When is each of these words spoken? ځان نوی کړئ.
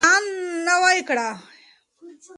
ځان 0.03 0.23
نوی 0.67 0.99
کړئ. 1.09 1.31